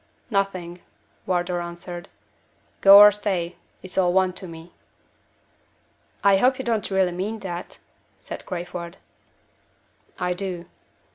[0.31, 0.79] "Nothing,"
[1.27, 2.09] Wardour answered.
[2.81, 4.71] "Go or stay, it's all one to me."
[6.23, 7.77] "I hope you don't really mean that?"
[8.17, 8.97] said Crayford.
[10.17, 10.65] "I do."